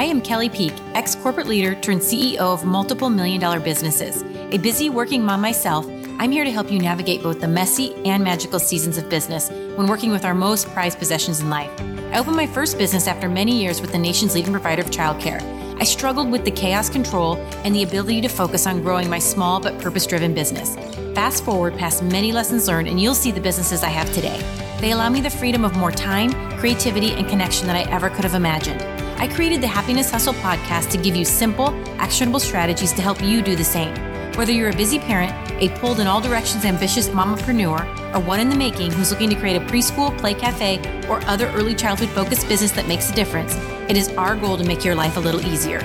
[0.00, 4.22] I am Kelly Peak, ex corporate leader turned CEO of multiple million dollar businesses.
[4.50, 5.86] A busy working mom myself,
[6.18, 9.88] I'm here to help you navigate both the messy and magical seasons of business when
[9.88, 11.70] working with our most prized possessions in life.
[12.14, 15.42] I opened my first business after many years with the nation's leading provider of childcare.
[15.78, 19.60] I struggled with the chaos control and the ability to focus on growing my small
[19.60, 20.76] but purpose driven business.
[21.14, 24.40] Fast forward past many lessons learned, and you'll see the businesses I have today.
[24.80, 28.24] They allow me the freedom of more time, creativity, and connection than I ever could
[28.24, 28.99] have imagined.
[29.20, 33.42] I created the Happiness Hustle podcast to give you simple, actionable strategies to help you
[33.42, 33.94] do the same.
[34.32, 35.30] Whether you're a busy parent,
[35.62, 39.36] a pulled in all directions ambitious mompreneur, or one in the making who's looking to
[39.36, 43.54] create a preschool, play cafe, or other early childhood focused business that makes a difference,
[43.90, 45.80] it is our goal to make your life a little easier.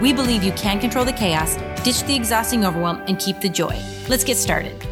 [0.00, 3.78] We believe you can control the chaos, ditch the exhausting overwhelm, and keep the joy.
[4.08, 4.82] Let's get started.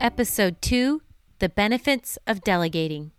[0.00, 1.02] Episode 2
[1.40, 3.13] The Benefits of Delegating.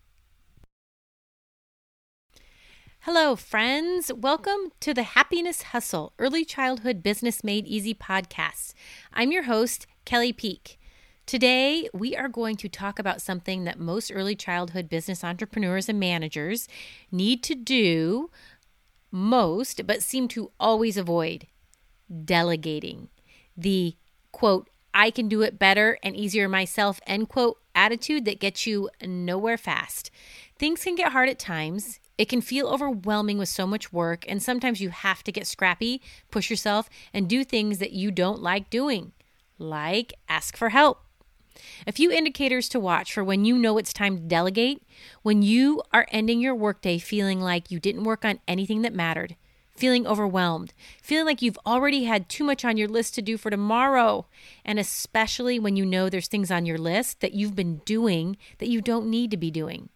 [3.05, 4.11] Hello, friends.
[4.11, 8.73] Welcome to the Happiness Hustle Early Childhood Business Made Easy podcast.
[9.13, 10.79] I'm your host, Kelly Peak.
[11.27, 15.99] Today, we are going to talk about something that most early childhood business entrepreneurs and
[15.99, 16.67] managers
[17.11, 18.31] need to do
[19.11, 21.45] most, but seem to always avoid
[22.23, 23.09] delegating.
[23.55, 23.97] The
[24.31, 28.89] quote, I can do it better and easier myself, end quote, attitude that gets you
[29.05, 30.09] nowhere fast.
[30.57, 34.41] Things can get hard at times it can feel overwhelming with so much work, and
[34.41, 38.69] sometimes you have to get scrappy, push yourself, and do things that you don't like
[38.69, 39.11] doing,
[39.59, 41.01] like ask for help.
[41.87, 44.83] A few indicators to watch for when you know it's time to delegate
[45.23, 49.35] when you are ending your workday feeling like you didn't work on anything that mattered,
[49.75, 53.49] feeling overwhelmed, feeling like you've already had too much on your list to do for
[53.49, 54.25] tomorrow,
[54.63, 58.69] and especially when you know there's things on your list that you've been doing that
[58.69, 59.89] you don't need to be doing.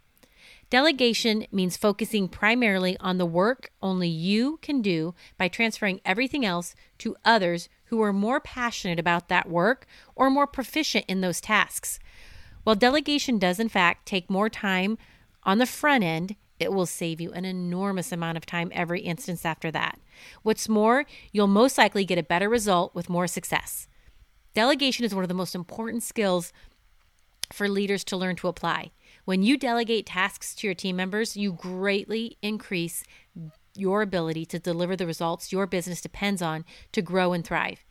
[0.70, 6.76] Delegation means focusing primarily on the work only you can do by transferring everything else
[7.00, 11.98] to others who are more passionate about that work or more proficient in those tasks.
[12.64, 15.00] While delegation does, in fact, take more time
[15.44, 19.46] on the front end, it will save you an enormous amount of time every instance
[19.46, 20.00] after that.
[20.44, 23.88] What's more, you'll most likely get a better result with more success.
[24.54, 26.54] Delegation is one of the most important skills
[27.52, 28.92] for leaders to learn to apply.
[29.30, 33.04] When you delegate tasks to your team members, you greatly increase
[33.76, 37.86] your ability to deliver the results your business depends on to grow and thrive.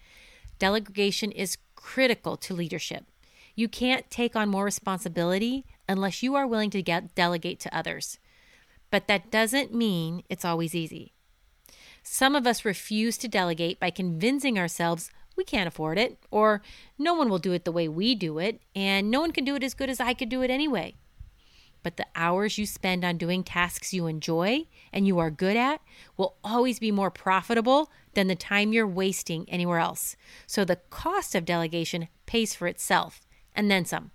[0.59, 3.05] Delegation is critical to leadership.
[3.55, 8.19] You can't take on more responsibility unless you are willing to get, delegate to others.
[8.91, 11.13] But that doesn't mean it's always easy.
[12.03, 16.63] Some of us refuse to delegate by convincing ourselves we can't afford it, or
[16.99, 19.55] no one will do it the way we do it, and no one can do
[19.55, 20.97] it as good as I could do it anyway
[21.83, 25.81] but the hours you spend on doing tasks you enjoy and you are good at
[26.17, 30.17] will always be more profitable than the time you're wasting anywhere else.
[30.47, 33.21] So the cost of delegation pays for itself
[33.55, 34.11] and then some.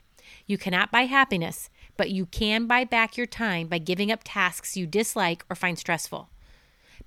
[0.45, 4.75] You cannot buy happiness, but you can buy back your time by giving up tasks
[4.75, 6.29] you dislike or find stressful.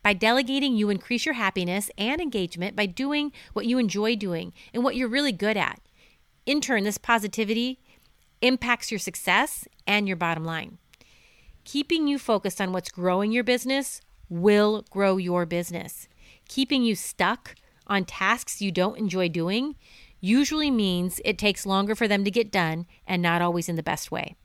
[0.02, 4.84] By delegating, you increase your happiness and engagement by doing what you enjoy doing and
[4.84, 5.80] what you're really good at.
[6.44, 7.80] In turn, this positivity
[8.40, 10.78] impacts your success and your bottom line.
[11.64, 16.08] Keeping you focused on what's growing your business will grow your business.
[16.48, 17.54] Keeping you stuck
[17.86, 19.76] on tasks you don't enjoy doing
[20.20, 23.82] usually means it takes longer for them to get done and not always in the
[23.82, 24.36] best way.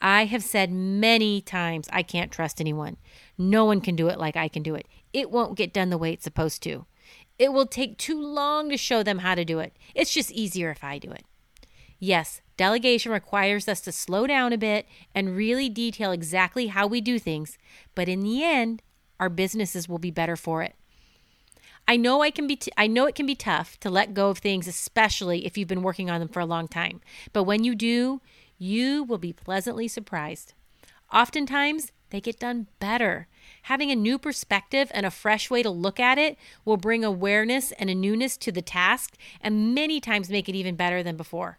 [0.00, 2.96] I have said many times I can't trust anyone.
[3.36, 4.86] No one can do it like I can do it.
[5.12, 6.86] It won't get done the way it's supposed to.
[7.38, 9.76] It will take too long to show them how to do it.
[9.94, 11.24] It's just easier if I do it.
[11.98, 17.00] Yes, delegation requires us to slow down a bit and really detail exactly how we
[17.00, 17.56] do things,
[17.94, 18.82] but in the end,
[19.18, 20.74] our businesses will be better for it.
[21.86, 24.28] I know I can be t- I know it can be tough to let go
[24.28, 27.00] of things especially if you've been working on them for a long time.
[27.32, 28.20] But when you do,
[28.58, 30.52] you will be pleasantly surprised.
[31.10, 33.26] Oftentimes, they get done better.
[33.62, 37.72] Having a new perspective and a fresh way to look at it will bring awareness
[37.72, 41.58] and a newness to the task and many times make it even better than before.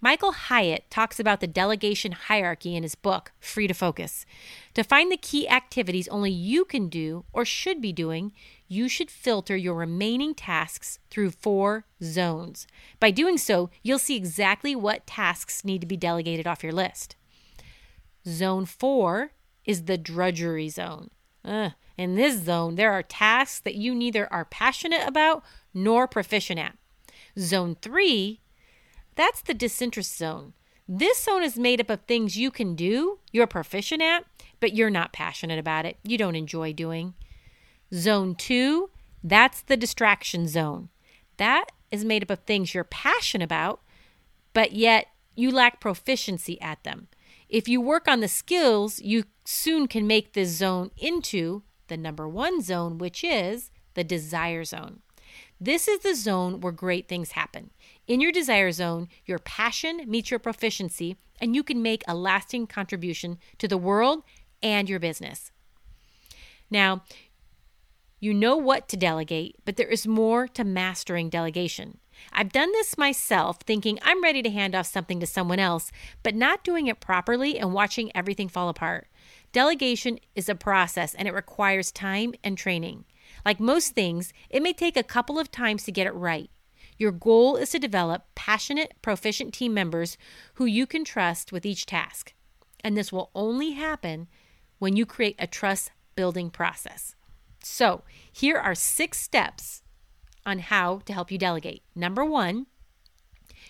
[0.00, 4.26] Michael Hyatt talks about the delegation hierarchy in his book, Free to Focus.
[4.74, 8.32] To find the key activities only you can do or should be doing,
[8.68, 12.66] you should filter your remaining tasks through four zones.
[12.98, 17.16] By doing so, you'll see exactly what tasks need to be delegated off your list.
[18.26, 19.32] Zone four
[19.64, 21.10] is the drudgery zone.
[21.44, 21.72] Ugh.
[21.98, 25.44] In this zone, there are tasks that you neither are passionate about
[25.74, 26.76] nor proficient at.
[27.38, 28.40] Zone three
[29.14, 30.54] that's the disinterest zone.
[30.88, 34.24] This zone is made up of things you can do, you're proficient at,
[34.60, 35.96] but you're not passionate about it.
[36.02, 37.14] You don't enjoy doing.
[37.94, 38.90] Zone two,
[39.22, 40.88] that's the distraction zone.
[41.36, 43.80] That is made up of things you're passionate about,
[44.52, 47.08] but yet you lack proficiency at them.
[47.48, 52.28] If you work on the skills, you soon can make this zone into the number
[52.28, 55.00] one zone, which is the desire zone.
[55.60, 57.70] This is the zone where great things happen.
[58.06, 62.66] In your desire zone, your passion meets your proficiency, and you can make a lasting
[62.66, 64.22] contribution to the world
[64.62, 65.50] and your business.
[66.70, 67.02] Now,
[68.18, 71.98] you know what to delegate, but there is more to mastering delegation.
[72.32, 75.90] I've done this myself, thinking I'm ready to hand off something to someone else,
[76.22, 79.08] but not doing it properly and watching everything fall apart.
[79.52, 83.04] Delegation is a process and it requires time and training.
[83.44, 86.50] Like most things, it may take a couple of times to get it right.
[87.02, 90.16] Your goal is to develop passionate, proficient team members
[90.54, 92.32] who you can trust with each task.
[92.84, 94.28] And this will only happen
[94.78, 97.16] when you create a trust building process.
[97.60, 99.82] So, here are six steps
[100.46, 101.82] on how to help you delegate.
[101.96, 102.66] Number one,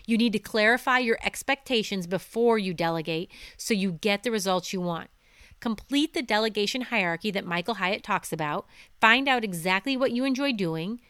[0.06, 4.82] you need to clarify your expectations before you delegate so you get the results you
[4.82, 5.08] want.
[5.58, 8.66] Complete the delegation hierarchy that Michael Hyatt talks about.
[9.00, 11.00] Find out exactly what you enjoy doing,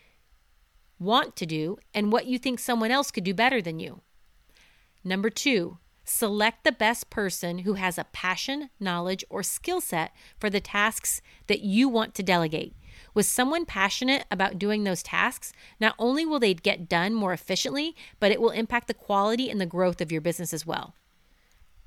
[1.02, 4.00] want to do, and what you think someone else could do better than you.
[5.04, 10.50] Number two, select the best person who has a passion, knowledge, or skill set for
[10.50, 12.74] the tasks that you want to delegate.
[13.14, 17.94] With someone passionate about doing those tasks, not only will they get done more efficiently,
[18.20, 20.94] but it will impact the quality and the growth of your business as well.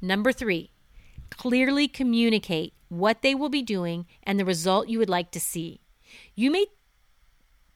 [0.01, 0.71] Number three,
[1.29, 5.81] clearly communicate what they will be doing and the result you would like to see.
[6.35, 6.65] You may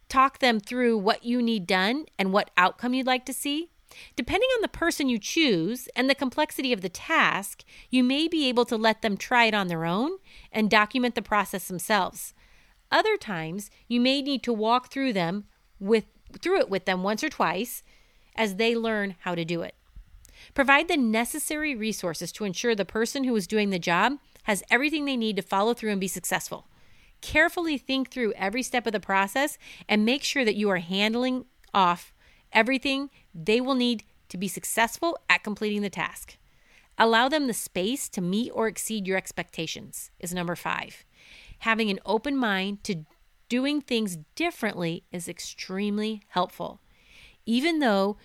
[0.10, 3.70] talk them through what you need done and what outcome you'd like to see.
[4.16, 8.48] Depending on the person you choose and the complexity of the task, you may be
[8.48, 10.12] able to let them try it on their own
[10.52, 12.34] and document the process themselves.
[12.92, 15.46] Other times, you may need to walk through them
[15.80, 16.06] with
[16.42, 17.82] through it with them once or twice
[18.36, 19.74] as they learn how to do it.
[20.54, 24.14] Provide the necessary resources to ensure the person who is doing the job
[24.44, 26.68] has everything they need to follow through and be successful.
[27.22, 29.58] Carefully think through every step of the process
[29.88, 32.14] and make sure that you are handling off
[32.52, 36.38] everything they will need to be successful at completing the task.
[36.98, 41.06] Allow them the space to meet or exceed your expectations, is number five
[41.60, 43.06] having an open mind to
[43.48, 46.82] doing things differently is extremely helpful.
[47.46, 48.18] Even though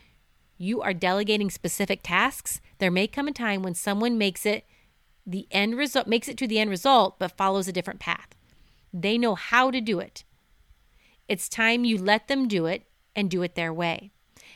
[0.57, 4.65] you are delegating specific tasks, there may come a time when someone makes it
[5.27, 8.29] the end result makes it to the end result but follows a different path.
[8.95, 10.23] They know how to do it.
[11.29, 12.85] It's time you let them do it
[13.17, 14.13] and do it their way.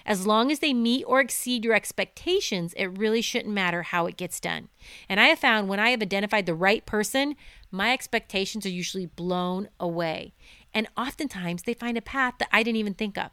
[0.06, 4.16] As long as they meet or exceed your expectations, it really shouldn't matter how it
[4.16, 4.68] gets done.
[5.08, 7.34] And I have found when I have identified the right person,
[7.70, 10.34] my expectations are usually blown away.
[10.72, 13.32] And oftentimes they find a path that I didn't even think of.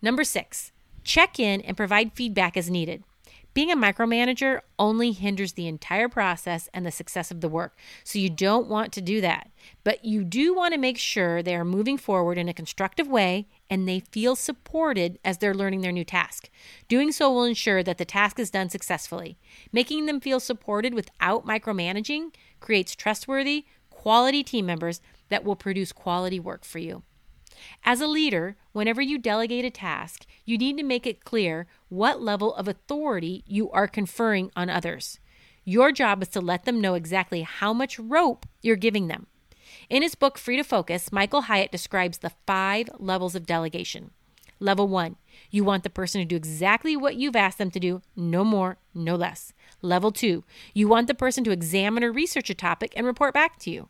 [0.00, 0.72] Number six,
[1.04, 3.04] check in and provide feedback as needed.
[3.52, 7.76] Being a micromanager only hinders the entire process and the success of the work.
[8.04, 9.50] So you don't want to do that.
[9.82, 13.48] But you do want to make sure they are moving forward in a constructive way
[13.68, 16.48] and they feel supported as they're learning their new task.
[16.86, 19.36] Doing so will ensure that the task is done successfully.
[19.72, 26.38] Making them feel supported without micromanaging creates trustworthy, quality team members that will produce quality
[26.38, 27.02] work for you.
[27.84, 32.22] As a leader, whenever you delegate a task, you need to make it clear what
[32.22, 35.18] level of authority you are conferring on others.
[35.64, 39.26] Your job is to let them know exactly how much rope you're giving them.
[39.88, 44.10] In his book, Free to Focus, Michael Hyatt describes the five levels of delegation.
[44.58, 45.16] Level one,
[45.50, 48.76] you want the person to do exactly what you've asked them to do, no more,
[48.94, 49.54] no less.
[49.80, 53.58] Level two, you want the person to examine or research a topic and report back
[53.60, 53.88] to you.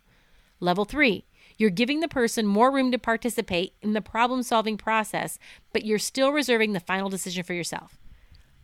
[0.60, 1.24] Level three,
[1.60, 5.38] you're giving the person more room to participate in the problem solving process,
[5.74, 7.98] but you're still reserving the final decision for yourself.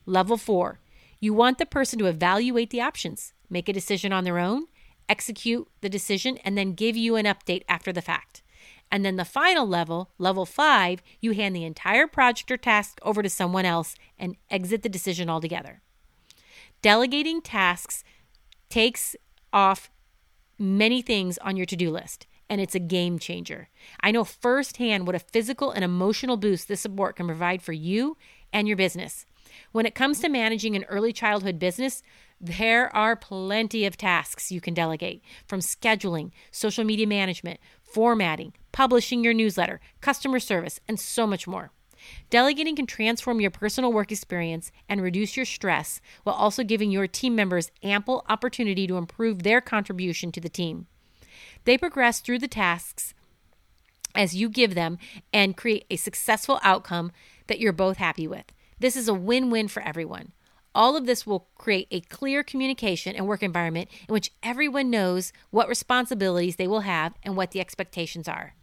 [0.07, 0.81] Level four,
[1.21, 4.65] you want the person to evaluate the options, make a decision on their own,
[5.11, 8.43] execute the decision, and then give you an update after the fact.
[8.91, 13.23] And then the final level, level five, you hand the entire project or task over
[13.23, 15.83] to someone else and exit the decision altogether.
[16.81, 18.05] Delegating tasks
[18.71, 19.15] takes
[19.53, 19.91] off
[20.59, 23.69] many things on your to do list and it's a game changer.
[24.01, 28.17] I know firsthand what a physical and emotional boost this support can provide for you
[28.53, 29.27] and your business.
[29.73, 32.03] When it comes to managing an early childhood business,
[32.41, 39.25] there are plenty of tasks you can delegate from scheduling, social media management, formatting, publishing
[39.25, 41.71] your newsletter, customer service, and so much more.
[42.31, 47.07] Delegating can transform your personal work experience and reduce your stress while also giving your
[47.07, 50.87] team members ample opportunity to improve their contribution to the team.
[51.67, 53.13] They progress through the tasks
[54.15, 54.99] as you give them
[55.33, 57.13] and create a successful outcome
[57.49, 58.47] that you're both happy with.
[58.79, 60.33] This is a win win for everyone.
[60.75, 65.33] All of this will create a clear communication and work environment in which everyone knows
[65.51, 68.55] what responsibilities they will have and what the expectations are.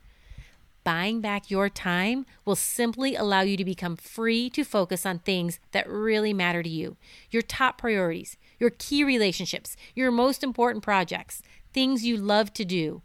[0.83, 5.59] Buying back your time will simply allow you to become free to focus on things
[5.71, 6.97] that really matter to you
[7.31, 11.41] your top priorities, your key relationships, your most important projects,
[11.73, 13.01] things you love to do,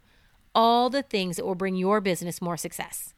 [0.53, 3.13] all the things that will bring your business more success.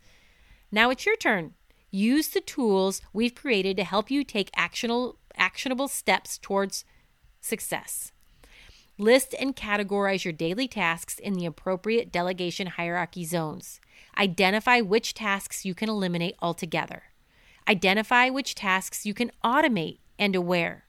[0.72, 1.53] Now it's your turn.
[1.89, 6.86] Use the tools we've created to help you take actionable, actionable steps towards
[7.41, 8.12] success.
[8.98, 13.81] List and categorize your daily tasks in the appropriate delegation hierarchy zones.
[14.17, 17.03] Identify which tasks you can eliminate altogether.
[17.67, 20.86] Identify which tasks you can automate and aware.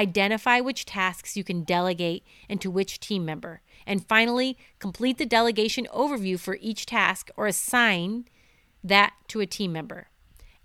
[0.00, 3.60] Identify which tasks you can delegate and to which team member.
[3.86, 8.24] And finally, complete the delegation overview for each task or assign
[8.82, 10.08] that to a team member.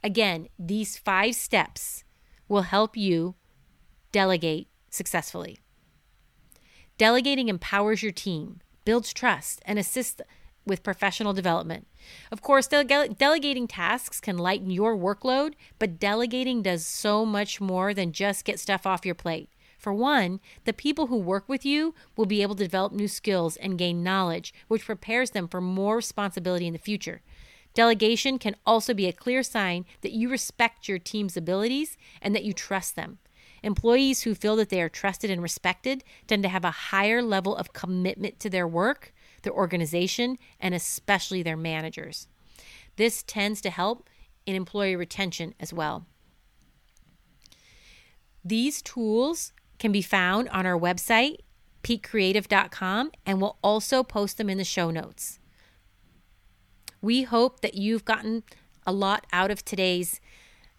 [0.02, 2.06] Again, these five steps
[2.48, 3.36] will help you
[4.14, 5.58] delegate successfully.
[6.98, 10.22] Delegating empowers your team, builds trust, and assists
[10.66, 11.88] with professional development.
[12.32, 17.94] Of course, dele- delegating tasks can lighten your workload, but delegating does so much more
[17.94, 19.50] than just get stuff off your plate.
[19.78, 23.56] For one, the people who work with you will be able to develop new skills
[23.58, 27.22] and gain knowledge, which prepares them for more responsibility in the future.
[27.76, 32.44] Delegation can also be a clear sign that you respect your team's abilities and that
[32.44, 33.20] you trust them.
[33.62, 37.56] Employees who feel that they are trusted and respected tend to have a higher level
[37.56, 39.14] of commitment to their work
[39.46, 42.28] their organization, and especially their managers.
[42.98, 44.10] This tends to help
[44.46, 46.06] in employee retention as well.
[48.44, 51.38] These tools can be found on our website,
[51.84, 55.40] peakcreative.com, and we'll also post them in the show notes.
[57.02, 58.44] We hope that you've gotten
[58.86, 60.22] a lot out of today's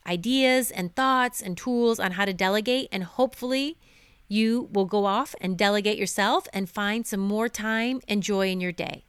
[0.06, 3.78] ideas and thoughts and tools on how to delegate, and hopefully,
[4.28, 8.60] you will go off and delegate yourself and find some more time and joy in
[8.60, 9.04] your day.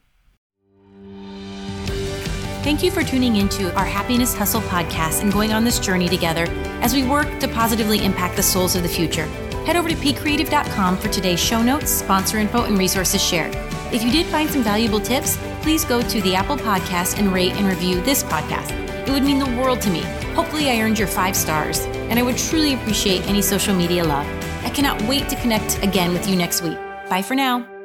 [2.62, 6.44] Thank you for tuning into our Happiness Hustle podcast and going on this journey together
[6.82, 9.24] as we work to positively impact the souls of the future.
[9.64, 13.54] Head over to peakcreative.com for today's show notes, sponsor info, and resources shared.
[13.92, 17.52] If you did find some valuable tips, please go to the Apple Podcast and rate
[17.52, 18.72] and review this podcast.
[19.06, 20.00] It would mean the world to me.
[20.34, 24.26] Hopefully, I earned your five stars, and I would truly appreciate any social media love.
[24.68, 26.76] I cannot wait to connect again with you next week.
[27.08, 27.77] Bye for now.